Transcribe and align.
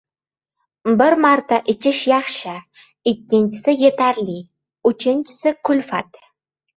•Bir 1.01 1.15
marta 1.25 1.59
ichish― 1.75 1.99
yaxshi, 2.13 2.55
ikkinchisi― 3.11 3.75
yetarli, 3.85 4.39
uchinchisi― 4.93 5.53
kulfat. 5.71 6.19